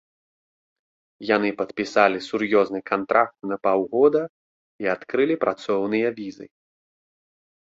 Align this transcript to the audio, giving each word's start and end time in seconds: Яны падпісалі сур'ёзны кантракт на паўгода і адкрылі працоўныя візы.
Яны 1.35 1.49
падпісалі 1.59 2.17
сур'ёзны 2.29 2.79
кантракт 2.91 3.35
на 3.51 3.55
паўгода 3.67 4.23
і 4.87 4.91
адкрылі 4.95 5.35
працоўныя 5.45 6.07
візы. 6.19 6.45